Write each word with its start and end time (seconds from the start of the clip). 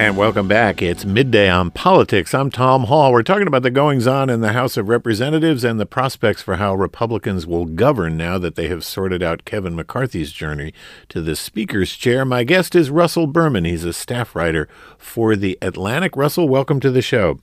And 0.00 0.16
welcome 0.16 0.48
back. 0.48 0.80
It's 0.80 1.04
midday 1.04 1.50
on 1.50 1.72
politics. 1.72 2.32
I'm 2.32 2.50
Tom 2.50 2.84
Hall. 2.84 3.12
We're 3.12 3.22
talking 3.22 3.46
about 3.46 3.62
the 3.62 3.70
goings 3.70 4.06
on 4.06 4.30
in 4.30 4.40
the 4.40 4.54
House 4.54 4.78
of 4.78 4.88
Representatives 4.88 5.62
and 5.62 5.78
the 5.78 5.84
prospects 5.84 6.40
for 6.40 6.56
how 6.56 6.74
Republicans 6.74 7.46
will 7.46 7.66
govern 7.66 8.16
now 8.16 8.38
that 8.38 8.54
they 8.54 8.68
have 8.68 8.82
sorted 8.82 9.22
out 9.22 9.44
Kevin 9.44 9.76
McCarthy's 9.76 10.32
journey 10.32 10.72
to 11.10 11.20
the 11.20 11.36
Speaker's 11.36 11.94
chair. 11.94 12.24
My 12.24 12.44
guest 12.44 12.74
is 12.74 12.88
Russell 12.88 13.26
Berman. 13.26 13.66
He's 13.66 13.84
a 13.84 13.92
staff 13.92 14.34
writer 14.34 14.70
for 14.96 15.36
The 15.36 15.58
Atlantic. 15.60 16.16
Russell, 16.16 16.48
welcome 16.48 16.80
to 16.80 16.90
the 16.90 17.02
show. 17.02 17.38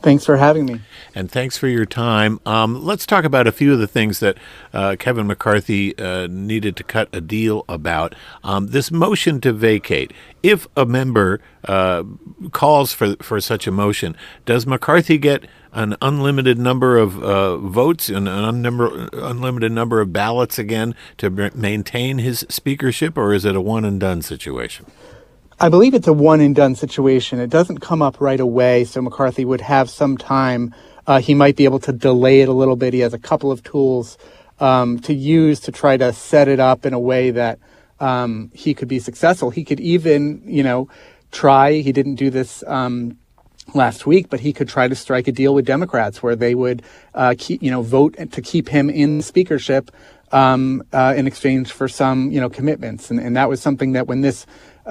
Thanks 0.00 0.24
for 0.24 0.36
having 0.36 0.66
me. 0.66 0.80
And 1.14 1.30
thanks 1.30 1.58
for 1.58 1.66
your 1.66 1.84
time. 1.84 2.40
Um, 2.46 2.84
let's 2.84 3.04
talk 3.04 3.24
about 3.24 3.46
a 3.46 3.52
few 3.52 3.72
of 3.72 3.80
the 3.80 3.88
things 3.88 4.20
that 4.20 4.38
uh, 4.72 4.96
Kevin 4.98 5.26
McCarthy 5.26 5.98
uh, 5.98 6.28
needed 6.28 6.76
to 6.76 6.84
cut 6.84 7.08
a 7.12 7.20
deal 7.20 7.64
about. 7.68 8.14
Um, 8.44 8.68
this 8.68 8.90
motion 8.90 9.40
to 9.40 9.52
vacate. 9.52 10.12
If 10.42 10.68
a 10.76 10.86
member 10.86 11.40
uh, 11.64 12.04
calls 12.52 12.92
for, 12.92 13.16
for 13.16 13.40
such 13.40 13.66
a 13.66 13.72
motion, 13.72 14.16
does 14.46 14.66
McCarthy 14.66 15.18
get 15.18 15.44
an 15.72 15.96
unlimited 16.00 16.58
number 16.58 16.96
of 16.96 17.22
uh, 17.22 17.56
votes 17.58 18.08
and 18.08 18.28
an 18.28 18.44
unnumber, 18.44 19.08
unlimited 19.12 19.72
number 19.72 20.00
of 20.00 20.12
ballots 20.12 20.58
again 20.58 20.94
to 21.18 21.30
maintain 21.54 22.18
his 22.18 22.46
speakership, 22.48 23.18
or 23.18 23.34
is 23.34 23.44
it 23.44 23.56
a 23.56 23.60
one 23.60 23.84
and 23.84 24.00
done 24.00 24.22
situation? 24.22 24.86
I 25.60 25.70
believe 25.70 25.92
it's 25.92 26.06
a 26.06 26.12
one 26.12 26.40
and 26.40 26.54
done 26.54 26.76
situation. 26.76 27.40
It 27.40 27.50
doesn't 27.50 27.78
come 27.78 28.00
up 28.00 28.20
right 28.20 28.38
away, 28.38 28.84
so 28.84 29.02
McCarthy 29.02 29.44
would 29.44 29.60
have 29.60 29.90
some 29.90 30.16
time. 30.16 30.72
Uh, 31.04 31.20
he 31.20 31.34
might 31.34 31.56
be 31.56 31.64
able 31.64 31.80
to 31.80 31.92
delay 31.92 32.42
it 32.42 32.48
a 32.48 32.52
little 32.52 32.76
bit. 32.76 32.94
He 32.94 33.00
has 33.00 33.12
a 33.12 33.18
couple 33.18 33.50
of 33.50 33.64
tools 33.64 34.18
um, 34.60 35.00
to 35.00 35.12
use 35.12 35.58
to 35.60 35.72
try 35.72 35.96
to 35.96 36.12
set 36.12 36.46
it 36.46 36.60
up 36.60 36.86
in 36.86 36.94
a 36.94 37.00
way 37.00 37.32
that 37.32 37.58
um, 37.98 38.52
he 38.54 38.72
could 38.72 38.86
be 38.86 39.00
successful. 39.00 39.50
He 39.50 39.64
could 39.64 39.80
even, 39.80 40.42
you 40.46 40.62
know, 40.62 40.88
try. 41.32 41.72
He 41.72 41.90
didn't 41.90 42.14
do 42.14 42.30
this 42.30 42.62
um, 42.68 43.18
last 43.74 44.06
week, 44.06 44.30
but 44.30 44.38
he 44.38 44.52
could 44.52 44.68
try 44.68 44.86
to 44.86 44.94
strike 44.94 45.26
a 45.26 45.32
deal 45.32 45.56
with 45.56 45.66
Democrats 45.66 46.22
where 46.22 46.36
they 46.36 46.54
would, 46.54 46.82
uh, 47.14 47.34
keep, 47.36 47.64
you 47.64 47.72
know, 47.72 47.82
vote 47.82 48.14
to 48.30 48.40
keep 48.40 48.68
him 48.68 48.88
in 48.88 49.22
speakership 49.22 49.90
um, 50.30 50.84
uh, 50.92 51.14
in 51.16 51.26
exchange 51.26 51.72
for 51.72 51.88
some, 51.88 52.30
you 52.30 52.40
know, 52.40 52.48
commitments. 52.48 53.10
And, 53.10 53.18
and 53.18 53.36
that 53.36 53.48
was 53.48 53.60
something 53.60 53.92
that 53.92 54.06
when 54.06 54.20
this 54.20 54.46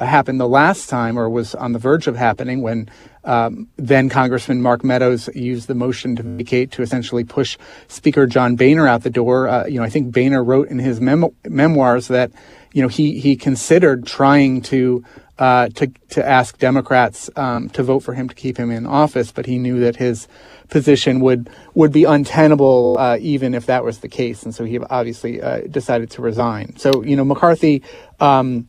happened 0.06 0.40
the 0.40 0.48
last 0.48 0.90
time, 0.90 1.18
or 1.18 1.30
was 1.30 1.56
on 1.56 1.74
the 1.74 1.80
verge 1.80 2.08
of 2.08 2.16
happening, 2.16 2.62
when 2.62 2.90
um, 3.24 3.68
then 3.76 4.10
Congressman 4.10 4.62
Mark 4.62 4.84
Meadows 4.84 5.30
used 5.36 5.68
the 5.68 5.76
motion 5.76 6.16
to 6.16 6.24
vacate 6.24 6.72
to 6.72 6.82
essentially 6.82 7.24
push 7.24 7.58
Speaker 7.88 8.26
John 8.26 8.56
Boehner 8.56 8.88
out 8.88 9.04
the 9.04 9.10
door. 9.10 9.48
Uh, 9.48 9.66
you 9.66 9.80
know, 9.80 9.84
I 9.84 9.90
think 9.90 10.14
Boehner 10.14 10.44
wrote 10.44 10.70
in 10.70 10.80
his 10.80 11.02
memo- 11.02 11.34
memoirs 11.46 12.08
that 12.08 12.32
you 12.74 12.82
know 12.82 12.88
he 12.88 13.20
he 13.20 13.36
considered 13.36 14.06
trying 14.06 14.62
to 14.64 15.04
uh, 15.40 15.70
to 15.70 15.88
to 16.10 16.28
ask 16.28 16.58
Democrats 16.58 17.30
um, 17.36 17.70
to 17.70 17.84
vote 17.84 18.00
for 18.00 18.14
him 18.14 18.28
to 18.30 18.36
keep 18.36 18.58
him 18.58 18.72
in 18.72 18.86
office, 18.86 19.32
but 19.32 19.46
he 19.46 19.58
knew 19.58 19.80
that 19.82 19.98
his 19.98 20.28
position 20.70 21.20
would 21.20 21.50
would 21.76 21.92
be 21.92 22.06
untenable 22.06 22.98
uh, 22.98 23.18
even 23.20 23.54
if 23.54 23.66
that 23.66 23.84
was 23.84 24.00
the 24.00 24.08
case, 24.08 24.44
and 24.44 24.56
so 24.56 24.64
he 24.64 24.80
obviously 24.80 25.42
uh, 25.42 25.62
decided 25.70 26.10
to 26.12 26.22
resign. 26.22 26.76
So 26.78 27.04
you 27.04 27.16
know 27.16 27.26
McCarthy. 27.26 27.84
Um, 28.20 28.68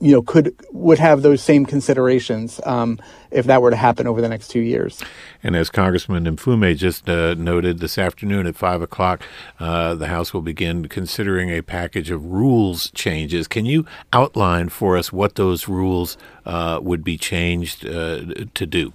you 0.00 0.12
know, 0.12 0.22
could 0.22 0.54
would 0.72 0.98
have 0.98 1.22
those 1.22 1.40
same 1.42 1.64
considerations 1.64 2.60
um, 2.64 2.98
if 3.30 3.46
that 3.46 3.62
were 3.62 3.70
to 3.70 3.76
happen 3.76 4.06
over 4.06 4.20
the 4.20 4.28
next 4.28 4.48
two 4.48 4.60
years. 4.60 5.02
And 5.42 5.56
as 5.56 5.70
Congressman 5.70 6.24
Mfume 6.24 6.76
just 6.76 7.08
uh, 7.08 7.34
noted 7.34 7.78
this 7.78 7.96
afternoon 7.96 8.46
at 8.46 8.56
five 8.56 8.82
o'clock, 8.82 9.22
uh, 9.60 9.94
the 9.94 10.08
House 10.08 10.34
will 10.34 10.42
begin 10.42 10.88
considering 10.88 11.50
a 11.50 11.62
package 11.62 12.10
of 12.10 12.26
rules 12.26 12.90
changes. 12.90 13.48
Can 13.48 13.66
you 13.66 13.86
outline 14.12 14.68
for 14.68 14.96
us 14.96 15.12
what 15.12 15.36
those 15.36 15.68
rules 15.68 16.16
uh, 16.44 16.80
would 16.82 17.04
be 17.04 17.16
changed 17.16 17.86
uh, 17.86 18.20
to 18.54 18.66
do? 18.66 18.92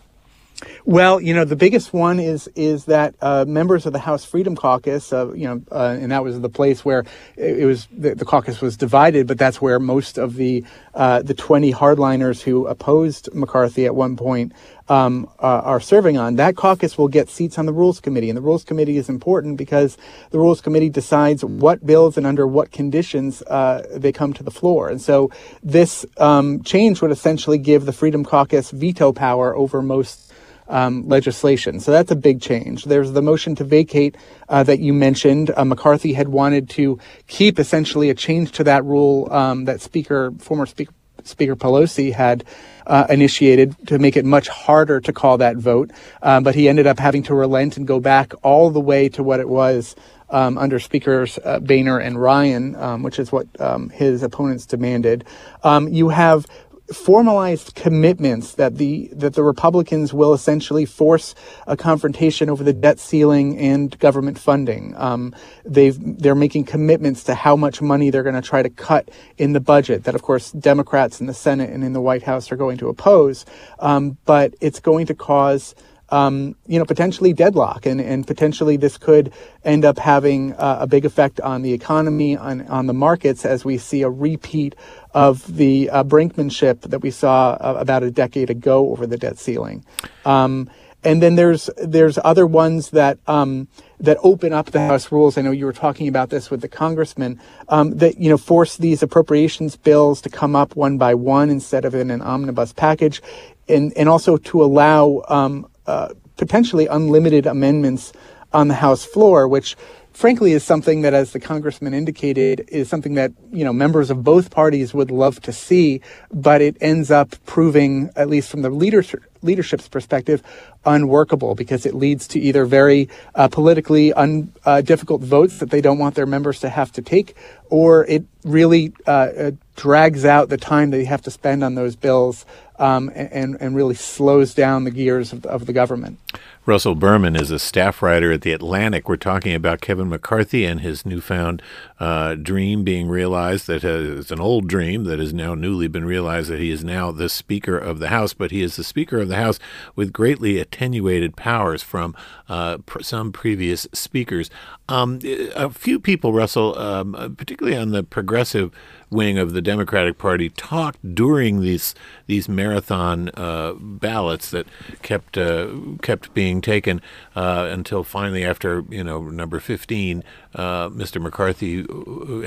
Well, 0.86 1.21
you 1.21 1.33
know, 1.33 1.45
the 1.45 1.55
biggest 1.55 1.93
one 1.93 2.20
is 2.20 2.49
is 2.55 2.86
that 2.86 3.15
uh, 3.21 3.45
members 3.47 3.86
of 3.86 3.93
the 3.93 3.99
House 3.99 4.25
Freedom 4.25 4.55
Caucus, 4.55 5.14
uh, 5.14 5.33
you 5.33 5.47
know, 5.47 5.61
uh, 5.71 5.97
and 5.99 6.11
that 6.11 6.23
was 6.23 6.39
the 6.39 6.49
place 6.49 6.83
where 6.83 7.05
it, 7.37 7.65
was 7.65 7.87
the, 7.92 8.15
the, 8.15 8.25
caucus 8.25 8.59
was 8.59 8.75
divided, 8.75 9.27
but 9.27 9.37
that's 9.37 9.61
where 9.61 9.80
most 9.80 10.17
of 10.17 10.36
the 10.36 10.64
uh, 10.93 11.21
the 11.21 11.33
20 11.33 11.71
hardliners 11.73 12.42
who 12.42 12.67
opposed 12.67 13.33
McCarthy 13.33 13.86
at 13.86 13.95
one 13.95 14.17
point 14.17 14.53
um, 14.89 15.30
uh, 15.39 15.61
are 15.61 15.80
serving 15.80 16.17
on. 16.17 16.36
That 16.36 16.55
caucus 16.55 16.98
will 16.98 17.08
get 17.08 17.30
seats 17.30 17.58
on 17.58 17.65
the 17.65 17.73
Rules 17.73 17.99
Committee, 17.99 18.30
and 18.30 18.36
the 18.36 18.42
Rules 18.42 18.64
Committee 18.64 18.98
is 18.98 19.08
important 19.08 19.58
because 19.58 19.98
the 20.31 20.39
Rules 20.39 20.59
Committee 20.59 20.89
decides 20.89 21.45
what 21.45 21.86
bills 21.86 22.17
and 22.17 22.25
under 22.25 22.45
what 22.48 22.71
conditions 22.71 23.42
uh, 23.43 23.86
they 23.95 24.11
come 24.11 24.33
to 24.33 24.43
the 24.43 24.52
floor. 24.52 24.89
And 24.89 25.02
so 25.02 25.31
this 25.64 26.05
um, 26.17 26.64
change 26.64 27.02
would 27.02 27.11
essentially 27.11 27.59
give 27.59 27.86
the 27.86 27.93
Freedom 27.93 28.25
Caucus 28.25 28.71
veto 28.71 29.14
power 29.14 29.55
over 29.55 29.81
most 29.81 30.29
um, 30.69 31.07
legislation. 31.07 31.80
So 31.80 31.91
that's 31.91 32.11
a 32.11 32.15
big 32.15 32.41
change. 32.41 32.85
There's 32.85 33.11
the 33.11 33.21
motion 33.21 33.55
to 33.55 33.63
vacate 33.63 34.15
uh, 34.47 34.63
that 34.63 34.80
you 34.80 34.93
mentioned. 34.93 35.52
Uh, 35.55 35.65
McCarthy 35.65 36.13
had 36.13 36.30
wanted 36.30 36.69
to 36.71 36.99
keep 37.27 37.59
essentially 37.59 38.09
a 38.09 38.15
change 38.15 38.52
to 38.53 38.63
that 38.63 38.85
rule 38.85 39.27
um, 39.31 39.65
that 39.65 39.81
Speaker, 39.81 40.31
former 40.39 40.65
Speaker, 40.65 40.93
Speaker 41.23 41.55
Pelosi 41.55 42.13
had 42.13 42.45
uh, 42.87 43.05
initiated 43.09 43.75
to 43.87 43.99
make 43.99 44.15
it 44.15 44.25
much 44.25 44.47
harder 44.47 45.02
to 45.02 45.11
call 45.11 45.37
that 45.39 45.57
vote. 45.57 45.91
Um, 46.21 46.43
but 46.43 46.55
he 46.55 46.69
ended 46.69 46.87
up 46.87 46.97
having 46.97 47.23
to 47.23 47.36
relent 47.36 47.77
and 47.77 47.86
go 47.86 47.99
back 47.99 48.33
all 48.41 48.69
the 48.69 48.80
way 48.80 49.09
to 49.09 49.23
what 49.23 49.39
it 49.39 49.49
was 49.49 49.95
um, 50.30 50.57
under 50.57 50.80
Speakers 50.80 51.39
uh, 51.43 51.59
Boehner 51.59 51.99
and 51.99 52.21
Ryan, 52.21 52.75
um, 52.75 53.03
which 53.03 53.19
is 53.19 53.31
what 53.31 53.47
um, 53.59 53.89
his 53.89 54.23
opponents 54.23 54.65
demanded. 54.65 55.25
Um, 55.63 55.87
you 55.87 56.09
have 56.09 56.45
formalized 56.94 57.76
commitments 57.76 58.54
that 58.55 58.77
the 58.77 59.10
that 59.14 59.33
the 59.33 59.44
Republicans 59.44 60.14
will 60.14 60.33
essentially 60.33 60.86
force 60.86 61.36
a 61.67 61.77
confrontation 61.77 62.50
over 62.50 62.64
the 62.64 62.73
debt 62.73 63.00
ceiling 63.00 63.58
and 63.58 63.98
government 64.00 64.39
funding. 64.39 64.95
Um, 64.98 65.36
they've 65.66 65.98
they're 65.99 66.36
making 66.36 66.66
commitments 66.66 67.23
to 67.26 67.36
how 67.36 67.55
much 67.55 67.82
money 67.82 68.10
they're 68.10 68.23
going 68.23 68.36
to 68.36 68.42
try 68.42 68.64
to 68.64 68.70
cut 68.70 69.10
in 69.38 69.54
the 69.54 69.60
budget. 69.60 70.04
That 70.05 70.16
of 70.16 70.22
course 70.22 70.52
Democrats 70.52 71.20
in 71.20 71.28
the 71.28 71.33
Senate 71.33 71.70
and 71.70 71.83
in 71.83 71.94
the 71.94 72.02
White 72.02 72.23
House 72.23 72.52
are 72.52 72.58
going 72.58 72.78
to 72.80 72.89
oppose, 72.89 73.45
um, 73.80 74.17
but 74.26 74.55
it's 74.61 74.80
going 74.80 75.05
to 75.08 75.14
cause 75.14 75.76
um, 76.11 76.55
you 76.67 76.80
know, 76.80 76.86
potentially 76.86 77.33
deadlock, 77.33 77.86
and, 77.86 78.02
and 78.02 78.26
potentially 78.26 78.78
this 78.78 78.98
could 78.98 79.32
end 79.64 79.86
up 79.86 79.98
having 79.98 80.54
uh, 80.54 80.80
a 80.82 80.88
big 80.88 81.05
effect 81.05 81.39
on 81.42 81.61
the 81.61 81.73
economy, 81.73 82.36
on, 82.36 82.61
on 82.67 82.88
the 82.88 82.94
markets, 82.94 83.45
as 83.45 83.64
we 83.64 83.78
see 83.78 84.02
a 84.02 84.10
repeat 84.10 84.76
of 85.14 85.55
the 85.55 85.89
uh, 85.89 86.03
brinkmanship 86.03 86.81
that 86.81 86.99
we 86.99 87.11
saw 87.11 87.58
uh, 87.59 87.75
about 87.80 88.03
a 88.03 88.11
decade 88.11 88.49
ago 88.49 88.89
over 88.89 89.08
the 89.08 89.17
debt 89.17 89.37
ceiling. 89.37 89.83
Um, 90.25 90.70
and 91.03 91.23
then 91.23 91.36
there's 91.36 91.70
there's 91.77 92.20
other 92.23 92.45
ones 92.45 92.89
that 92.89 93.19
um, 93.27 93.67
that 93.99 94.17
open 94.21 94.52
up 94.52 94.71
the 94.71 94.81
House 94.81 95.11
rules. 95.11 95.37
I 95.37 95.42
know 95.42 95.52
you 95.52 95.65
were 95.65 95.73
talking 95.73 96.08
about 96.08 96.30
this 96.30 96.49
with 96.52 96.61
the 96.61 96.67
congressman 96.67 97.39
um, 97.69 97.98
that 97.98 98.17
you 98.17 98.30
know 98.30 98.37
force 98.37 98.75
these 98.75 99.02
appropriations 99.02 99.77
bills 99.77 100.21
to 100.21 100.30
come 100.30 100.55
up 100.55 100.75
one 100.75 100.98
by 100.98 101.14
one 101.14 101.49
instead 101.49 101.86
of 101.86 101.95
in 101.95 102.11
an 102.11 102.21
omnibus 102.21 102.73
package, 102.73 103.21
and 103.69 103.93
and 103.95 104.09
also 104.09 104.36
to 104.37 104.61
allow 104.61 105.23
um, 105.30 105.69
uh, 105.87 106.09
potentially 106.36 106.87
unlimited 106.87 107.45
amendments 107.45 108.11
on 108.52 108.67
the 108.67 108.73
House 108.73 109.05
floor, 109.05 109.48
which 109.48 109.77
frankly 110.14 110.52
is 110.52 110.64
something 110.64 111.02
that, 111.02 111.14
as 111.14 111.31
the 111.31 111.39
congressman 111.39 111.93
indicated, 111.93 112.65
is 112.70 112.89
something 112.89 113.15
that 113.15 113.31
you 113.52 113.64
know 113.64 113.73
members 113.73 114.09
of 114.09 114.23
both 114.23 114.52
parties 114.52 114.93
would 114.93 115.11
love 115.11 115.42
to 115.42 115.53
see, 115.53 116.02
but 116.31 116.61
it 116.61 116.77
ends 116.81 117.11
up 117.11 117.36
proving, 117.45 118.09
at 118.15 118.30
least 118.30 118.49
from 118.49 118.61
the 118.61 118.69
leadership 118.69 119.23
leadership's 119.42 119.87
perspective, 119.87 120.43
unworkable 120.86 121.55
because 121.55 121.86
it 121.86 121.95
leads 121.95 122.27
to 122.27 122.39
either 122.39 122.65
very 122.65 123.08
uh, 123.36 123.48
politically 123.48 124.11
un, 124.14 124.52
uh, 124.65 124.81
difficult 124.81 125.21
votes 125.21 125.59
that 125.59 125.69
they 125.69 125.80
don't 125.80 125.98
want 125.98 126.15
their 126.15 126.25
members 126.25 126.59
to 126.59 126.69
have 126.69 126.92
to 126.92 127.02
take, 127.02 127.36
or 127.69 128.06
it 128.06 128.25
really 128.44 128.94
uh, 129.07 129.12
uh 129.12 129.51
drags 129.75 130.25
out 130.25 130.50
the 130.50 130.57
time 130.57 130.89
they 130.89 131.06
have 131.06 131.22
to 131.22 131.31
spend 131.31 131.63
on 131.63 131.75
those 131.75 131.95
bills 131.95 132.45
um, 132.80 133.12
and, 133.13 133.57
and 133.60 133.75
really 133.75 133.95
slows 133.95 134.54
down 134.54 134.84
the 134.84 134.92
gears 134.92 135.34
of, 135.34 135.45
of 135.45 135.66
the 135.66 135.74
government. 135.74 136.18
Russell 136.66 136.94
Berman 136.94 137.36
is 137.36 137.50
a 137.50 137.57
staff 137.57 138.01
writer 138.01 138.31
at 138.31 138.42
The 138.42 138.54
Atlantic. 138.54 139.10
We're 139.10 139.16
talking 139.16 139.56
about 139.56 139.81
Kevin 139.81 140.10
McCarthy 140.10 140.66
and 140.66 140.81
his 140.81 141.06
newfound 141.06 141.63
uh, 142.00 142.36
dream 142.36 142.84
being 142.84 143.07
realized 143.10 143.66
that 143.68 143.84
uh, 143.84 144.19
it's 144.19 144.30
an 144.30 144.40
old 144.40 144.68
dream 144.68 145.06
that 145.06 145.18
has 145.18 145.34
now 145.34 145.56
newly 145.56 145.88
been 145.88 146.06
realized 146.06 146.50
that 146.50 146.60
he 146.60 146.69
is 146.69 146.84
now 146.84 147.12
the 147.12 147.28
Speaker 147.28 147.78
of 147.78 147.98
the 147.98 148.10
House, 148.10 148.34
but 148.34 148.51
he 148.51 148.62
is 148.62 148.75
the 148.75 148.84
Speaker 148.84 149.18
of 149.19 149.30
the 149.30 149.36
House 149.36 149.57
with 149.96 150.13
greatly 150.13 150.60
attenuated 150.60 151.36
powers 151.36 151.81
from 151.81 152.16
uh, 152.48 152.78
pr- 152.80 153.01
some 153.01 153.31
previous 153.31 153.88
speakers. 153.92 154.51
Um, 154.88 155.19
a 155.56 155.69
few 155.69 156.00
people, 156.00 156.34
Russell, 156.34 156.78
um, 156.78 157.36
particularly 157.36 157.78
on 157.78 157.92
the 157.92 158.04
progressive 158.04 158.72
wing 159.10 159.38
of 159.38 159.54
the 159.54 159.62
Democratic 159.62 160.18
Party 160.18 160.50
talked 160.50 161.16
during 161.16 161.62
these 161.62 161.96
these 162.28 162.48
marathon 162.48 163.30
uh, 163.34 163.74
ballots 163.74 164.51
that 164.51 164.68
kept 165.01 165.38
uh, 165.38 165.69
kept 166.01 166.34
being 166.39 166.62
taken 166.62 167.01
uh, 167.36 167.68
until 167.69 168.01
finally, 168.01 168.45
after 168.45 168.86
you 168.89 169.03
know 169.03 169.24
number 169.24 169.59
fifteen, 169.59 170.24
uh, 170.56 170.88
Mr. 170.88 171.21
McCarthy 171.21 171.80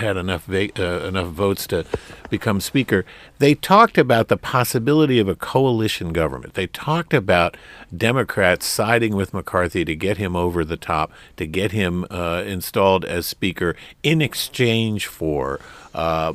had 0.01 0.17
enough 0.17 0.47
va- 0.47 0.71
uh, 0.79 1.07
enough 1.07 1.27
votes 1.27 1.67
to 1.67 1.85
become 2.31 2.59
Speaker, 2.59 3.05
they 3.39 3.55
talked 3.55 3.99
about 3.99 4.29
the 4.29 4.39
possibility 4.39 5.19
of 5.19 5.29
a 5.29 5.37
coalition 5.37 6.15
government. 6.15 6.55
They 6.55 6.69
talked 6.69 7.13
about 7.13 7.55
Democrats 7.95 8.65
siding 8.65 9.15
with 9.15 9.35
McCarthy 9.35 9.85
to 9.85 9.95
get 9.95 10.17
him 10.17 10.35
over 10.35 10.65
the 10.65 10.79
top, 10.79 11.13
to 11.37 11.47
get 11.47 11.73
him 11.73 12.05
installed 12.05 13.05
as 13.05 13.27
Speaker 13.27 13.77
in 14.03 14.23
exchange 14.23 15.07
for 15.07 15.61
uh, 15.95 16.33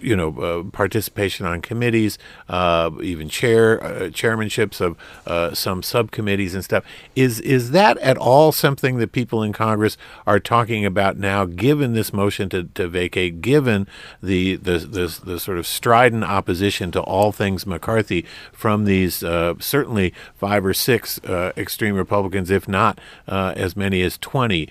you 0.00 0.14
know, 0.14 0.38
uh, 0.38 0.62
participation 0.70 1.44
on 1.44 1.60
committees, 1.60 2.16
uh, 2.48 2.90
even 3.02 3.28
chair 3.28 3.78
chairmanships 4.10 4.80
of 4.80 5.58
some 5.58 5.82
subcommittees 5.82 6.54
and 6.54 6.64
stuff. 6.64 6.84
Is 7.16 7.40
is 7.40 7.72
that 7.72 7.98
at 7.98 8.16
all 8.16 8.52
something 8.52 8.98
that 8.98 9.12
people 9.12 9.42
in 9.42 9.52
Congress 9.52 9.96
are 10.26 10.40
talking 10.40 10.86
about 10.86 11.16
now? 11.16 11.44
Given 11.44 11.94
this 11.94 12.12
motion 12.12 12.48
to, 12.50 12.64
to 12.64 12.88
vacate, 12.88 13.40
given 13.40 13.86
the, 14.22 14.56
the 14.56 14.78
the 14.78 15.20
the 15.24 15.40
sort 15.40 15.58
of 15.58 15.66
strident 15.66 16.24
opposition 16.24 16.90
to 16.92 17.00
all 17.00 17.32
things 17.32 17.66
McCarthy 17.66 18.24
from 18.52 18.84
these 18.84 19.22
uh, 19.22 19.54
certainly 19.58 20.14
five 20.36 20.64
or 20.64 20.74
six 20.74 21.20
extreme 21.56 21.94
Republicans, 21.94 22.50
if 22.50 22.68
not 22.68 23.00
as 23.26 23.76
many 23.76 24.02
as 24.02 24.16
twenty 24.18 24.68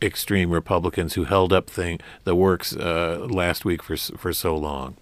extreme 0.00 0.50
Republicans 0.50 1.14
who 1.14 1.24
held 1.24 1.52
up 1.52 1.68
thing 1.68 2.00
the 2.24 2.34
works 2.34 2.74
last 2.74 3.64
week 3.64 3.82
for 3.82 3.96
for 3.96 4.32
so 4.32 4.56
long? 4.56 4.96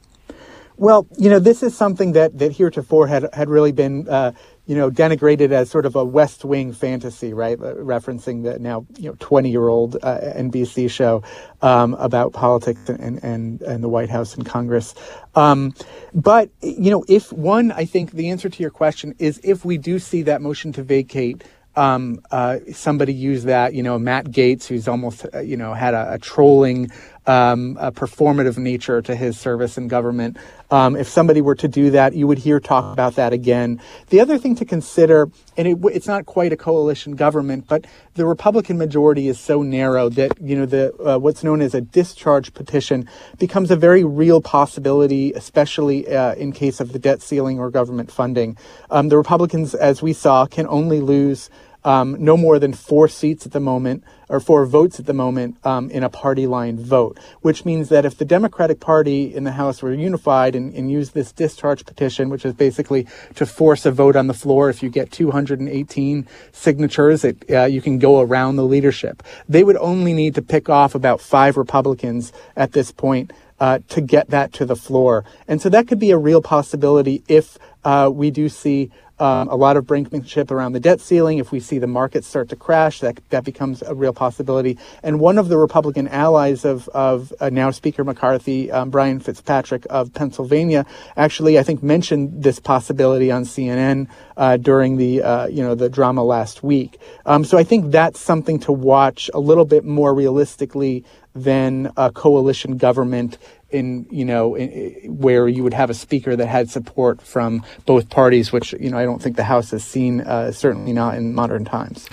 Well, 0.76 1.06
you 1.18 1.28
know, 1.28 1.38
this 1.38 1.62
is 1.62 1.76
something 1.76 2.12
that 2.12 2.38
that 2.38 2.52
heretofore 2.52 3.06
had 3.06 3.28
had 3.34 3.48
really 3.48 3.72
been. 3.72 4.08
Uh, 4.08 4.32
you 4.66 4.76
know, 4.76 4.90
denigrated 4.90 5.50
as 5.50 5.70
sort 5.70 5.86
of 5.86 5.96
a 5.96 6.04
West 6.04 6.44
Wing 6.44 6.72
fantasy, 6.72 7.32
right? 7.32 7.58
Uh, 7.58 7.74
referencing 7.74 8.44
the 8.44 8.58
now 8.58 8.86
you 8.98 9.10
know 9.10 9.16
20 9.18 9.50
year 9.50 9.68
old 9.68 9.96
uh, 10.02 10.18
NBC 10.36 10.90
show 10.90 11.22
um, 11.62 11.94
about 11.94 12.32
politics 12.32 12.88
and, 12.88 13.22
and 13.24 13.62
and 13.62 13.82
the 13.82 13.88
White 13.88 14.10
House 14.10 14.34
and 14.34 14.46
Congress. 14.46 14.94
Um, 15.34 15.74
but 16.14 16.50
you 16.62 16.90
know, 16.90 17.04
if 17.08 17.32
one, 17.32 17.72
I 17.72 17.84
think 17.84 18.12
the 18.12 18.30
answer 18.30 18.48
to 18.48 18.62
your 18.62 18.70
question 18.70 19.14
is 19.18 19.40
if 19.42 19.64
we 19.64 19.78
do 19.78 19.98
see 19.98 20.22
that 20.22 20.40
motion 20.40 20.72
to 20.74 20.82
vacate 20.82 21.44
um, 21.76 22.20
uh, 22.30 22.58
somebody 22.72 23.14
used 23.14 23.46
that, 23.46 23.74
you 23.74 23.82
know, 23.82 23.98
Matt 23.98 24.26
Gaetz, 24.26 24.66
who's 24.66 24.88
almost, 24.88 25.26
uh, 25.32 25.40
you 25.40 25.56
know, 25.56 25.72
had 25.72 25.94
a, 25.94 26.14
a 26.14 26.18
trolling, 26.18 26.90
um, 27.26 27.76
a 27.80 27.92
performative 27.92 28.58
nature 28.58 29.02
to 29.02 29.14
his 29.14 29.38
service 29.38 29.76
in 29.76 29.88
government. 29.88 30.36
Um, 30.70 30.94
if 30.94 31.08
somebody 31.08 31.40
were 31.40 31.56
to 31.56 31.68
do 31.68 31.90
that, 31.90 32.14
you 32.14 32.26
would 32.26 32.38
hear 32.38 32.60
talk 32.60 32.92
about 32.92 33.16
that 33.16 33.32
again. 33.32 33.80
The 34.08 34.20
other 34.20 34.38
thing 34.38 34.54
to 34.56 34.64
consider, 34.64 35.28
and 35.56 35.66
it, 35.66 35.78
it's 35.92 36.06
not 36.06 36.26
quite 36.26 36.52
a 36.52 36.56
coalition 36.56 37.16
government, 37.16 37.66
but 37.66 37.86
the 38.14 38.24
Republican 38.24 38.78
majority 38.78 39.28
is 39.28 39.38
so 39.38 39.62
narrow 39.62 40.08
that 40.10 40.40
you 40.40 40.56
know 40.56 40.66
the 40.66 40.94
uh, 41.02 41.18
what's 41.18 41.42
known 41.42 41.60
as 41.60 41.74
a 41.74 41.80
discharge 41.80 42.54
petition 42.54 43.08
becomes 43.38 43.70
a 43.70 43.76
very 43.76 44.04
real 44.04 44.40
possibility, 44.40 45.32
especially 45.32 46.06
uh, 46.08 46.34
in 46.34 46.52
case 46.52 46.80
of 46.80 46.92
the 46.92 46.98
debt 46.98 47.20
ceiling 47.20 47.58
or 47.58 47.70
government 47.70 48.10
funding. 48.12 48.56
Um, 48.90 49.08
the 49.08 49.16
Republicans, 49.16 49.74
as 49.74 50.02
we 50.02 50.12
saw, 50.12 50.46
can 50.46 50.66
only 50.68 51.00
lose 51.00 51.50
um, 51.84 52.16
no 52.18 52.36
more 52.36 52.58
than 52.58 52.72
four 52.72 53.08
seats 53.08 53.46
at 53.46 53.52
the 53.52 53.60
moment, 53.60 54.04
or 54.28 54.38
four 54.38 54.64
votes 54.64 55.00
at 55.00 55.06
the 55.06 55.12
moment 55.12 55.56
um, 55.66 55.90
in 55.90 56.02
a 56.02 56.08
party 56.08 56.46
line 56.46 56.78
vote, 56.78 57.18
which 57.40 57.64
means 57.64 57.88
that 57.88 58.04
if 58.04 58.16
the 58.16 58.24
Democratic 58.24 58.78
Party 58.78 59.34
in 59.34 59.44
the 59.44 59.52
House 59.52 59.82
were 59.82 59.92
unified 59.92 60.54
and, 60.54 60.72
and 60.74 60.90
used 60.90 61.14
this 61.14 61.32
discharge 61.32 61.84
petition, 61.84 62.30
which 62.30 62.44
is 62.44 62.54
basically 62.54 63.06
to 63.34 63.44
force 63.44 63.84
a 63.86 63.90
vote 63.90 64.14
on 64.14 64.28
the 64.28 64.34
floor, 64.34 64.70
if 64.70 64.82
you 64.82 64.88
get 64.88 65.10
218 65.10 66.28
signatures, 66.52 67.24
it, 67.24 67.50
uh, 67.50 67.64
you 67.64 67.82
can 67.82 67.98
go 67.98 68.20
around 68.20 68.56
the 68.56 68.64
leadership. 68.64 69.22
They 69.48 69.64
would 69.64 69.76
only 69.78 70.12
need 70.12 70.36
to 70.36 70.42
pick 70.42 70.68
off 70.68 70.94
about 70.94 71.20
five 71.20 71.56
Republicans 71.56 72.32
at 72.56 72.72
this 72.72 72.92
point 72.92 73.32
uh, 73.58 73.80
to 73.88 74.00
get 74.00 74.30
that 74.30 74.52
to 74.54 74.64
the 74.64 74.76
floor. 74.76 75.24
And 75.46 75.60
so 75.60 75.68
that 75.68 75.86
could 75.86 75.98
be 75.98 76.12
a 76.12 76.18
real 76.18 76.40
possibility 76.40 77.22
if 77.28 77.58
uh, 77.84 78.10
we 78.12 78.30
do 78.30 78.48
see 78.48 78.90
um, 79.20 79.48
a 79.48 79.56
lot 79.56 79.76
of 79.76 79.84
brinkmanship 79.84 80.50
around 80.50 80.72
the 80.72 80.80
debt 80.80 81.00
ceiling. 81.00 81.38
If 81.38 81.52
we 81.52 81.60
see 81.60 81.78
the 81.78 81.86
markets 81.86 82.26
start 82.26 82.48
to 82.48 82.56
crash, 82.56 83.00
that 83.00 83.20
that 83.30 83.44
becomes 83.44 83.82
a 83.82 83.94
real 83.94 84.12
possibility. 84.12 84.78
And 85.02 85.20
one 85.20 85.38
of 85.38 85.48
the 85.48 85.58
Republican 85.58 86.08
allies 86.08 86.64
of 86.64 86.88
of 86.88 87.32
uh, 87.40 87.50
now 87.50 87.70
Speaker 87.70 88.04
McCarthy, 88.04 88.70
um, 88.72 88.90
Brian 88.90 89.20
Fitzpatrick 89.20 89.86
of 89.90 90.12
Pennsylvania, 90.14 90.86
actually 91.16 91.58
I 91.58 91.62
think 91.62 91.82
mentioned 91.82 92.42
this 92.42 92.58
possibility 92.58 93.30
on 93.30 93.44
CNN 93.44 94.08
uh, 94.36 94.56
during 94.56 94.96
the 94.96 95.22
uh, 95.22 95.46
you 95.46 95.62
know 95.62 95.74
the 95.74 95.88
drama 95.88 96.24
last 96.24 96.62
week. 96.62 96.98
Um, 97.26 97.44
so 97.44 97.58
I 97.58 97.64
think 97.64 97.92
that's 97.92 98.18
something 98.18 98.58
to 98.60 98.72
watch 98.72 99.30
a 99.34 99.40
little 99.40 99.66
bit 99.66 99.84
more 99.84 100.14
realistically 100.14 101.04
than 101.34 101.92
a 101.96 102.10
coalition 102.10 102.76
government 102.76 103.38
in 103.70 104.06
you 104.10 104.24
know 104.24 104.54
in, 104.54 104.92
where 105.16 105.48
you 105.48 105.62
would 105.62 105.74
have 105.74 105.90
a 105.90 105.94
speaker 105.94 106.36
that 106.36 106.46
had 106.46 106.70
support 106.70 107.22
from 107.22 107.64
both 107.86 108.08
parties, 108.10 108.52
which 108.52 108.72
you 108.74 108.90
know 108.90 108.98
I 108.98 109.04
don't 109.04 109.22
think 109.22 109.36
the 109.36 109.44
House 109.44 109.70
has 109.70 109.84
seen, 109.84 110.20
uh, 110.22 110.52
certainly 110.52 110.92
not 110.92 111.14
in 111.16 111.34
modern 111.34 111.64
times. 111.64 112.08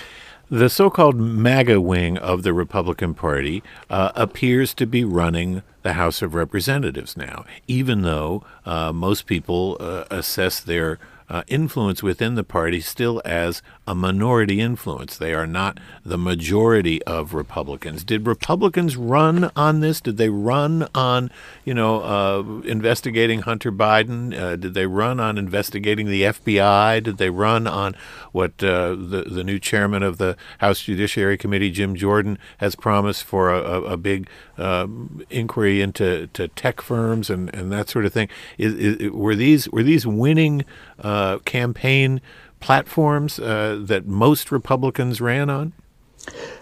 The 0.50 0.70
so-called 0.70 1.16
MAGA 1.16 1.78
wing 1.78 2.16
of 2.16 2.42
the 2.42 2.54
Republican 2.54 3.12
Party 3.12 3.62
uh, 3.90 4.12
appears 4.14 4.72
to 4.74 4.86
be 4.86 5.04
running 5.04 5.62
the 5.82 5.92
House 5.92 6.22
of 6.22 6.34
Representatives 6.34 7.18
now, 7.18 7.44
even 7.66 8.00
though 8.00 8.42
uh, 8.64 8.90
most 8.90 9.26
people 9.26 9.76
uh, 9.78 10.04
assess 10.10 10.60
their 10.60 10.98
uh, 11.30 11.42
influence 11.46 12.02
within 12.02 12.34
the 12.34 12.44
party 12.44 12.80
still 12.80 13.20
as 13.24 13.62
a 13.86 13.94
minority 13.94 14.60
influence. 14.60 15.16
They 15.16 15.34
are 15.34 15.46
not 15.46 15.78
the 16.04 16.18
majority 16.18 17.02
of 17.04 17.34
Republicans. 17.34 18.04
Did 18.04 18.26
Republicans 18.26 18.96
run 18.96 19.50
on 19.54 19.80
this? 19.80 20.00
Did 20.00 20.16
they 20.16 20.30
run 20.30 20.88
on, 20.94 21.30
you 21.64 21.74
know, 21.74 22.00
uh, 22.00 22.60
investigating 22.62 23.40
Hunter 23.40 23.70
Biden? 23.70 24.38
Uh, 24.38 24.56
did 24.56 24.74
they 24.74 24.86
run 24.86 25.20
on 25.20 25.36
investigating 25.36 26.06
the 26.06 26.22
FBI? 26.22 27.02
Did 27.02 27.18
they 27.18 27.30
run 27.30 27.66
on 27.66 27.94
what 28.32 28.62
uh, 28.62 28.90
the 28.90 29.24
the 29.28 29.44
new 29.44 29.58
chairman 29.58 30.02
of 30.02 30.18
the 30.18 30.36
House 30.58 30.82
Judiciary 30.82 31.36
Committee, 31.36 31.70
Jim 31.70 31.94
Jordan, 31.94 32.38
has 32.58 32.74
promised 32.74 33.24
for 33.24 33.52
a, 33.52 33.60
a, 33.60 33.82
a 33.82 33.96
big 33.96 34.28
um, 34.56 35.24
inquiry 35.30 35.82
into 35.82 36.28
to 36.28 36.48
tech 36.48 36.80
firms 36.80 37.30
and, 37.30 37.54
and 37.54 37.70
that 37.72 37.88
sort 37.88 38.06
of 38.06 38.12
thing? 38.12 38.28
Is, 38.56 38.74
is, 38.74 39.10
were 39.10 39.34
these 39.34 39.68
were 39.70 39.82
these 39.82 40.06
winning? 40.06 40.64
Uh, 40.98 41.17
uh, 41.18 41.38
campaign 41.40 42.20
platforms 42.60 43.38
uh, 43.38 43.78
that 43.80 44.06
most 44.06 44.52
Republicans 44.52 45.20
ran 45.20 45.50
on? 45.50 45.72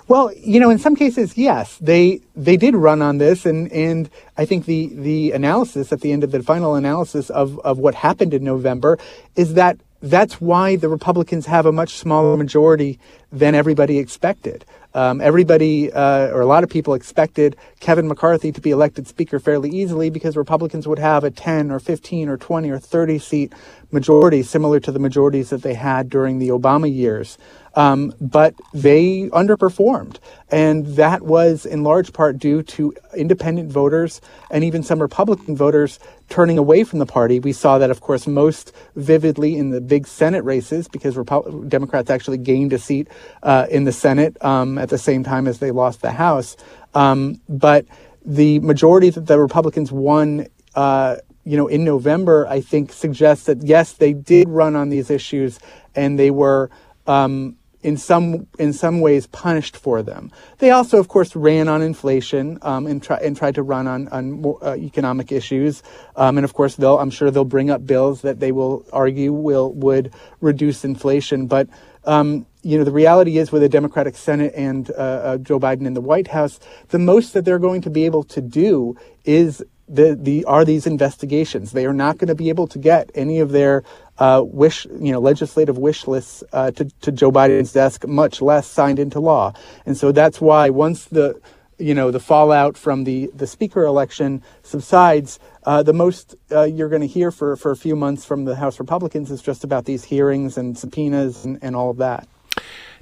Well, 0.08 0.32
you 0.36 0.60
know, 0.60 0.70
in 0.70 0.78
some 0.78 0.94
cases, 0.94 1.36
yes, 1.36 1.76
they 1.78 2.20
they 2.36 2.56
did 2.56 2.74
run 2.74 3.02
on 3.02 3.18
this, 3.18 3.44
and 3.44 3.70
and 3.72 4.08
I 4.36 4.44
think 4.44 4.66
the 4.66 4.90
the 4.94 5.32
analysis 5.32 5.92
at 5.92 6.00
the 6.00 6.12
end 6.12 6.22
of 6.24 6.30
the 6.30 6.42
final 6.42 6.74
analysis 6.74 7.30
of 7.30 7.58
of 7.60 7.78
what 7.78 7.94
happened 7.94 8.32
in 8.32 8.44
November 8.44 8.98
is 9.34 9.54
that 9.54 9.78
that's 10.02 10.40
why 10.40 10.76
the 10.76 10.88
Republicans 10.88 11.46
have 11.46 11.66
a 11.66 11.72
much 11.72 11.94
smaller 11.94 12.36
majority 12.36 12.98
than 13.32 13.54
everybody 13.54 13.98
expected. 13.98 14.64
Um, 14.94 15.20
everybody, 15.20 15.92
uh, 15.92 16.28
or 16.28 16.40
a 16.40 16.46
lot 16.46 16.64
of 16.64 16.70
people, 16.70 16.94
expected 16.94 17.56
Kevin 17.80 18.08
McCarthy 18.08 18.50
to 18.52 18.60
be 18.60 18.70
elected 18.70 19.06
Speaker 19.06 19.38
fairly 19.38 19.68
easily 19.68 20.08
because 20.08 20.36
Republicans 20.36 20.86
would 20.88 20.98
have 20.98 21.22
a 21.24 21.30
10 21.30 21.70
or 21.70 21.78
15 21.78 22.28
or 22.30 22.38
20 22.38 22.70
or 22.70 22.78
30 22.78 23.18
seat 23.18 23.52
majority, 23.90 24.42
similar 24.42 24.80
to 24.80 24.92
the 24.92 24.98
majorities 24.98 25.50
that 25.50 25.62
they 25.62 25.74
had 25.74 26.08
during 26.08 26.38
the 26.38 26.48
Obama 26.48 26.92
years. 26.92 27.38
Um, 27.74 28.14
but 28.20 28.54
they 28.72 29.28
underperformed. 29.32 30.16
And 30.50 30.86
that 30.96 31.22
was 31.22 31.66
in 31.66 31.82
large 31.82 32.14
part 32.14 32.38
due 32.38 32.62
to 32.62 32.94
independent 33.14 33.70
voters 33.70 34.22
and 34.50 34.64
even 34.64 34.82
some 34.82 35.00
Republican 35.00 35.56
voters 35.56 35.98
turning 36.30 36.56
away 36.56 36.84
from 36.84 37.00
the 37.00 37.06
party. 37.06 37.38
We 37.38 37.52
saw 37.52 37.76
that, 37.78 37.90
of 37.90 38.00
course, 38.00 38.26
most 38.26 38.72
vividly 38.94 39.58
in 39.58 39.70
the 39.70 39.82
big 39.82 40.06
Senate 40.06 40.42
races 40.42 40.88
because 40.88 41.16
Repo- 41.16 41.68
Democrats 41.68 42.08
actually 42.08 42.38
gained 42.38 42.72
a 42.72 42.78
seat 42.78 43.08
uh, 43.42 43.66
in 43.70 43.84
the 43.84 43.92
Senate 43.92 44.42
um, 44.42 44.78
at 44.78 44.88
the 44.88 44.98
same 44.98 45.22
time 45.22 45.46
as 45.46 45.58
they 45.58 45.70
lost 45.70 46.00
the 46.00 46.12
House. 46.12 46.56
Um, 46.94 47.42
but 47.46 47.84
the 48.24 48.58
majority 48.60 49.10
that 49.10 49.26
the 49.26 49.38
Republicans 49.38 49.92
won 49.92 50.46
uh, 50.74 51.16
you 51.46 51.56
know, 51.56 51.68
in 51.68 51.84
November, 51.84 52.46
I 52.48 52.60
think 52.60 52.92
suggests 52.92 53.46
that 53.46 53.62
yes, 53.62 53.92
they 53.92 54.12
did 54.12 54.48
run 54.48 54.74
on 54.74 54.88
these 54.88 55.10
issues, 55.10 55.60
and 55.94 56.18
they 56.18 56.32
were 56.32 56.70
um, 57.06 57.56
in 57.82 57.96
some 57.96 58.48
in 58.58 58.72
some 58.72 59.00
ways 59.00 59.28
punished 59.28 59.76
for 59.76 60.02
them. 60.02 60.32
They 60.58 60.72
also, 60.72 60.98
of 60.98 61.06
course, 61.06 61.36
ran 61.36 61.68
on 61.68 61.82
inflation 61.82 62.58
um, 62.62 62.88
and 62.88 63.00
try 63.00 63.18
and 63.18 63.36
tried 63.36 63.54
to 63.54 63.62
run 63.62 63.86
on 63.86 64.08
on 64.08 64.32
more, 64.32 64.58
uh, 64.60 64.74
economic 64.74 65.30
issues. 65.30 65.84
Um, 66.16 66.36
and 66.36 66.44
of 66.44 66.52
course, 66.52 66.74
they'll 66.74 66.98
I'm 66.98 67.10
sure 67.10 67.30
they'll 67.30 67.44
bring 67.44 67.70
up 67.70 67.86
bills 67.86 68.22
that 68.22 68.40
they 68.40 68.50
will 68.50 68.84
argue 68.92 69.32
will 69.32 69.72
would 69.72 70.12
reduce 70.40 70.84
inflation, 70.84 71.46
but. 71.46 71.68
Um, 72.04 72.46
you 72.62 72.78
know, 72.78 72.84
the 72.84 72.92
reality 72.92 73.38
is 73.38 73.50
with 73.50 73.64
a 73.64 73.68
Democratic 73.68 74.16
Senate 74.16 74.52
and 74.54 74.90
uh, 74.92 74.94
uh, 74.94 75.38
Joe 75.38 75.58
Biden 75.58 75.86
in 75.86 75.94
the 75.94 76.00
White 76.00 76.28
House, 76.28 76.60
the 76.88 77.00
most 77.00 77.32
that 77.32 77.44
they're 77.44 77.58
going 77.58 77.80
to 77.80 77.90
be 77.90 78.04
able 78.06 78.22
to 78.24 78.40
do 78.40 78.96
is 79.24 79.60
the, 79.88 80.16
the 80.20 80.44
are 80.44 80.64
these 80.64 80.86
investigations. 80.86 81.72
They 81.72 81.86
are 81.86 81.92
not 81.92 82.18
going 82.18 82.28
to 82.28 82.34
be 82.34 82.48
able 82.48 82.66
to 82.68 82.78
get 82.78 83.10
any 83.14 83.40
of 83.40 83.52
their 83.52 83.84
uh, 84.18 84.42
wish, 84.44 84.86
you 84.86 85.12
know, 85.12 85.20
legislative 85.20 85.78
wish 85.78 86.06
lists 86.06 86.42
uh, 86.52 86.70
to, 86.72 86.84
to 87.02 87.12
Joe 87.12 87.30
Biden's 87.30 87.72
desk, 87.72 88.06
much 88.06 88.40
less 88.40 88.66
signed 88.66 88.98
into 88.98 89.20
law. 89.20 89.52
And 89.84 89.96
so 89.96 90.12
that's 90.12 90.40
why 90.40 90.70
once 90.70 91.04
the 91.06 91.40
you 91.78 91.94
know 91.94 92.10
the 92.10 92.20
fallout 92.20 92.78
from 92.78 93.04
the 93.04 93.30
the 93.34 93.46
speaker 93.46 93.84
election 93.84 94.42
subsides, 94.62 95.38
uh, 95.64 95.82
the 95.82 95.92
most 95.92 96.34
uh, 96.50 96.62
you're 96.62 96.88
going 96.88 97.02
to 97.02 97.06
hear 97.06 97.30
for 97.30 97.54
for 97.56 97.70
a 97.70 97.76
few 97.76 97.94
months 97.94 98.24
from 98.24 98.44
the 98.44 98.56
House 98.56 98.80
Republicans 98.80 99.30
is 99.30 99.42
just 99.42 99.62
about 99.62 99.84
these 99.84 100.04
hearings 100.04 100.56
and 100.56 100.78
subpoenas 100.78 101.44
and, 101.44 101.58
and 101.62 101.76
all 101.76 101.90
of 101.90 101.98
that 101.98 102.26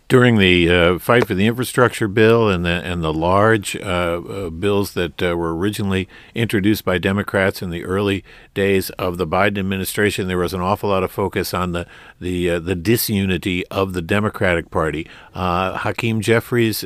during 0.08 0.37
the 0.37 0.70
uh, 0.70 0.99
fight 0.99 1.26
for 1.26 1.34
the 1.34 1.46
infrastructure 1.46 2.08
bill 2.08 2.49
and 2.49 2.64
the 2.64 2.68
and 2.68 3.02
the 3.02 3.12
large 3.12 3.75
uh, 3.76 3.80
uh, 3.80 4.50
bills 4.50 4.92
that 4.92 5.23
uh, 5.23 5.34
were 5.37 5.56
originally 5.56 6.08
introduced 6.34 6.84
by 6.84 6.99
Democrats 6.99 7.62
in 7.62 7.70
the 7.70 7.84
early 7.84 8.23
days 8.52 8.90
of 8.90 9.16
the 9.16 9.26
Biden 9.26 9.58
administration, 9.58 10.28
there 10.28 10.38
was 10.38 10.52
an 10.52 10.61
awful 10.61 10.90
lot 10.90 11.02
of 11.02 11.11
focus 11.11 11.54
on 11.54 11.73
the 11.73 11.87
the 12.20 12.50
uh, 12.50 12.58
the 12.58 12.75
disunity 12.75 13.66
of 13.68 13.94
the 13.94 14.02
Democratic 14.02 14.70
Party. 14.70 15.08
Hakeem 15.34 16.20
Jeffries 16.20 16.84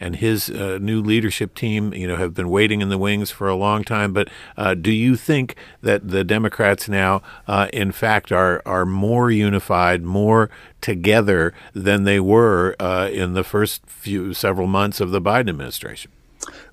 and 0.00 0.16
his 0.16 0.48
new 0.48 1.00
leadership 1.00 1.54
team, 1.54 1.94
you 1.94 2.06
know, 2.06 2.16
have 2.16 2.34
been 2.34 2.48
waiting 2.48 2.82
in 2.82 2.88
the 2.88 2.98
wings 2.98 3.30
for 3.30 3.48
a 3.48 3.54
long 3.54 3.84
time. 3.84 4.12
But 4.12 4.28
do 4.82 4.92
you 4.92 5.16
think 5.16 5.56
that 5.82 6.08
the 6.08 6.24
Democrats 6.24 6.88
now, 6.88 7.22
in 7.72 7.92
fact, 7.92 8.32
are 8.32 8.62
are 8.66 8.84
more 8.84 9.30
unified, 9.30 10.02
more 10.02 10.50
together 10.80 11.52
than 11.74 12.04
they 12.04 12.20
were 12.20 12.76
uh, 12.78 13.08
in 13.12 13.34
the 13.34 13.44
first 13.44 13.86
few 13.86 14.32
several 14.34 14.66
months 14.66 15.00
of 15.00 15.10
the 15.10 15.20
Biden 15.20 15.48
administration. 15.48 16.10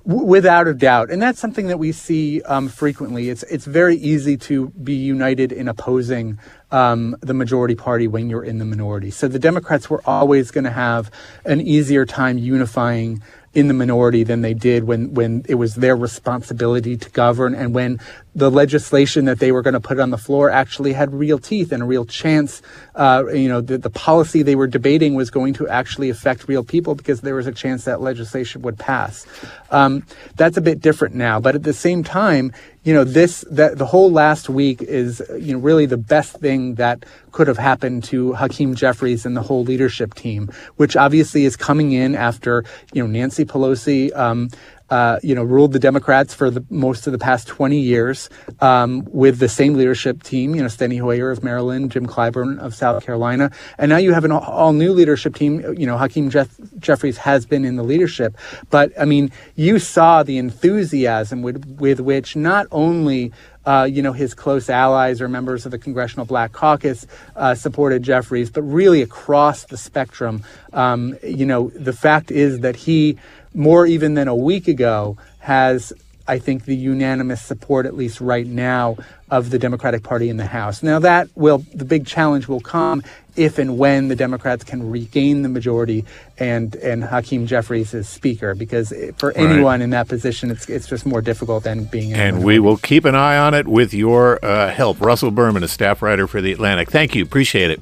Without 0.04 0.68
a 0.68 0.76
doubt, 0.76 1.10
and 1.10 1.20
that's 1.20 1.40
something 1.40 1.66
that 1.68 1.80
we 1.80 1.92
see 1.92 2.42
um, 2.44 2.70
frequently. 2.70 3.30
It's 3.30 3.42
it's 3.44 3.66
very 3.66 3.96
easy 3.96 4.38
to 4.38 4.70
be 4.70 4.94
united 4.94 5.52
in 5.52 5.68
opposing 5.68 6.38
um, 6.70 7.16
the 7.22 7.34
majority 7.34 7.74
party 7.74 8.08
when 8.08 8.30
you're 8.30 8.44
in 8.44 8.60
the 8.60 8.66
minority. 8.66 9.10
So 9.10 9.28
the 9.28 9.40
Democrats 9.40 9.90
were 9.90 10.02
always 10.06 10.52
going 10.52 10.66
to 10.66 10.72
have 10.72 11.10
an 11.44 11.60
easier 11.60 12.06
time 12.06 12.38
unifying 12.38 13.24
in 13.56 13.70
the 13.70 13.74
minority 13.74 14.24
than 14.24 14.42
they 14.42 14.54
did 14.54 14.84
when, 14.84 15.14
when 15.14 15.44
it 15.48 15.56
was 15.56 15.76
their 15.76 15.96
responsibility 15.96 16.98
to 16.98 17.10
govern 17.10 17.56
and 17.56 17.74
when 17.74 18.00
the 18.36 18.52
legislation 18.52 19.26
that 19.26 19.40
they 19.40 19.52
were 19.54 19.62
going 19.62 19.74
to 19.74 19.80
put 19.80 20.00
on 20.00 20.10
the 20.10 20.18
floor 20.18 20.50
actually 20.50 20.92
had 20.92 21.14
real 21.14 21.40
teeth 21.40 21.72
and 21.72 21.82
a 21.82 21.86
real 21.86 22.06
chance. 22.06 22.62
Uh, 22.94 23.24
you 23.34 23.48
know, 23.48 23.62
the, 23.62 23.78
the 23.78 23.90
policy 23.90 24.44
they 24.44 24.56
were 24.56 24.68
debating 24.68 25.16
was 25.16 25.30
going 25.30 25.54
to 25.54 25.68
actually 25.70 26.10
affect 26.10 26.48
real 26.50 26.64
people 26.64 26.96
because 26.96 27.22
there 27.22 27.36
was 27.36 27.48
a 27.48 27.52
chance 27.54 27.86
that 27.86 28.02
legislation 28.02 28.62
would 28.62 28.78
pass. 28.78 29.26
Um, 29.72 30.06
that's 30.36 30.58
a 30.58 30.62
bit 30.62 30.82
different 30.82 31.16
now, 31.16 31.40
but 31.40 31.56
at 31.56 31.64
the 31.64 31.74
same 31.74 32.04
time, 32.04 32.52
you 32.86 32.94
know, 32.94 33.04
this 33.04 33.44
that 33.50 33.80
the 33.80 33.86
whole 33.86 34.12
last 34.12 34.48
week 34.48 34.82
is 34.82 35.22
you 35.40 35.54
know 35.54 35.60
really 35.60 35.88
the 35.88 35.98
best 35.98 36.38
thing 36.38 36.76
that 36.76 37.04
could 37.32 37.48
have 37.48 37.58
happened 37.58 38.04
to 38.06 38.34
Hakeem 38.34 38.76
Jeffries 38.76 39.26
and 39.26 39.36
the 39.36 39.42
whole 39.42 39.64
leadership 39.64 40.14
team, 40.14 40.52
which 40.76 40.96
obviously 40.96 41.46
is 41.46 41.56
coming 41.56 41.94
in 41.94 42.14
after 42.14 42.64
you 42.94 43.02
know 43.02 43.08
Nancy 43.08 43.44
Pelosi 43.44 44.16
um, 44.16 44.50
uh, 44.90 45.20
you 45.24 45.34
know, 45.34 45.44
ruled 45.44 45.74
the 45.74 45.80
Democrats 45.80 46.34
for 46.34 46.50
the 46.52 46.64
most 46.70 47.08
of 47.08 47.14
the 47.14 47.20
past 47.20 47.48
20 47.48 47.80
years 47.80 48.30
um, 48.60 49.08
with 49.12 49.40
the 49.40 49.50
same 49.50 49.74
leadership 49.74 50.22
team, 50.22 50.54
you 50.54 50.62
know, 50.62 50.68
Steny 50.68 51.00
Hoyer 51.00 51.32
of 51.32 51.44
Maryland, 51.44 51.92
Jim 51.92 52.06
Clyburn 52.06 52.60
of 52.60 52.76
South 52.76 53.04
Carolina. 53.04 53.52
And 53.78 53.90
now 53.90 53.98
you 53.98 54.14
have 54.14 54.26
an 54.26 54.32
all 54.32 54.74
new 54.74 54.94
leadership 54.94 55.36
team. 55.36 55.62
You 55.78 55.88
know, 55.88 55.98
Hakeem 55.98 56.30
Jeff- 56.30 56.60
Jeffries 56.78 57.18
has 57.18 57.46
been 57.46 57.66
in 57.66 57.78
the 57.78 57.84
leadership. 57.84 58.38
But, 58.70 58.92
I 59.00 59.06
mean, 59.06 59.32
you 59.56 59.80
saw 59.80 60.22
the 60.22 60.38
enthusiasm 60.38 61.42
with, 61.42 61.66
with 61.80 62.00
which 62.00 62.36
not 62.36 62.68
only 62.72 63.32
uh, 63.66 63.88
you 63.92 64.02
know, 64.02 64.14
his 64.14 64.36
close 64.36 64.70
allies 64.70 65.22
or 65.22 65.28
members 65.28 65.66
of 65.66 65.72
the 65.72 65.80
Congressional 65.80 66.26
Black 66.26 66.52
Caucus 66.52 67.08
uh, 67.36 67.56
supported 67.56 68.04
Jeffries, 68.04 68.52
but 68.52 68.62
really 68.62 69.02
across 69.02 69.66
the 69.66 69.78
spectrum. 69.78 70.44
Um, 70.72 71.18
you 71.24 71.48
know, 71.48 71.72
the 71.74 71.94
fact 71.94 72.30
is 72.30 72.60
that 72.60 72.76
he 72.76 73.18
more 73.56 73.86
even 73.86 74.14
than 74.14 74.28
a 74.28 74.36
week 74.36 74.68
ago, 74.68 75.18
has, 75.40 75.94
I 76.28 76.40
think, 76.40 76.66
the 76.66 76.76
unanimous 76.76 77.42
support, 77.42 77.86
at 77.86 77.96
least 77.96 78.22
right 78.22 78.46
now, 78.46 78.98
of 79.32 79.50
the 79.50 79.60
Democratic 79.60 80.04
Party 80.04 80.30
in 80.30 80.38
the 80.38 80.46
House. 80.46 80.84
Now, 80.84 81.00
that 81.00 81.30
will, 81.36 81.60
the 81.74 81.86
big 81.86 82.06
challenge 82.06 82.48
will 82.48 82.60
come 82.60 83.04
if 83.36 83.58
and 83.58 83.78
when 83.78 84.08
the 84.08 84.16
Democrats 84.16 84.64
can 84.64 84.90
regain 84.90 85.42
the 85.42 85.50
majority 85.50 86.06
and, 86.38 86.74
and 86.76 87.04
Hakeem 87.04 87.48
Jeffries 87.48 87.94
is 87.94 88.08
Speaker, 88.08 88.56
because 88.56 88.94
for 89.18 89.30
right. 89.30 89.38
anyone 89.38 89.82
in 89.82 89.90
that 89.90 90.08
position, 90.08 90.52
it's, 90.52 90.70
it's 90.70 90.88
just 90.88 91.06
more 91.06 91.22
difficult 91.22 91.64
than 91.64 91.86
being 91.86 92.14
And 92.14 92.46
we 92.46 92.60
will 92.60 92.78
keep 92.78 93.04
an 93.04 93.16
eye 93.16 93.38
on 93.38 93.54
it 93.54 93.68
with 93.68 93.94
your 93.94 94.44
uh, 94.44 94.70
help. 94.72 95.02
Russell 95.02 95.32
Berman, 95.32 95.64
a 95.64 95.68
staff 95.68 96.02
writer 96.02 96.28
for 96.28 96.40
The 96.40 96.54
Atlantic. 96.54 96.90
Thank 96.90 97.14
you. 97.14 97.24
Appreciate 97.24 97.72
it. 97.72 97.82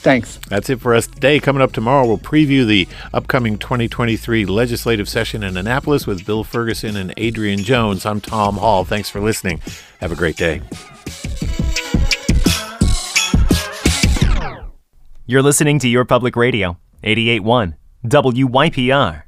Thanks. 0.00 0.38
That's 0.48 0.70
it 0.70 0.80
for 0.80 0.94
us 0.94 1.06
today. 1.06 1.40
Coming 1.40 1.60
up 1.60 1.72
tomorrow, 1.72 2.06
we'll 2.06 2.16
preview 2.16 2.66
the 2.66 2.88
upcoming 3.12 3.58
2023 3.58 4.46
legislative 4.46 5.10
session 5.10 5.42
in 5.42 5.58
Annapolis 5.58 6.06
with 6.06 6.24
Bill 6.24 6.42
Ferguson 6.42 6.96
and 6.96 7.12
Adrienne 7.18 7.58
Jones. 7.58 8.06
I'm 8.06 8.20
Tom 8.20 8.56
Hall. 8.56 8.86
Thanks 8.86 9.10
for 9.10 9.20
listening. 9.20 9.60
Have 10.00 10.10
a 10.10 10.16
great 10.16 10.36
day. 10.36 10.62
You're 15.26 15.42
listening 15.42 15.78
to 15.80 15.88
Your 15.88 16.06
Public 16.06 16.34
Radio, 16.34 16.78
881 17.04 17.76
WYPR. 18.06 19.24